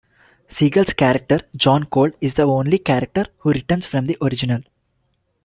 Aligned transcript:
Seagal's 0.47 0.93
character 0.93 1.41
John 1.55 1.83
Cold 1.83 2.13
is 2.21 2.33
the 2.33 2.47
only 2.47 2.79
character 2.79 3.27
who 3.37 3.51
returns 3.51 3.85
from 3.85 4.07
the 4.07 4.17
original. 4.19 4.61